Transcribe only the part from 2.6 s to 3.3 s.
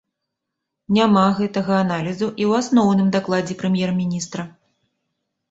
асноўным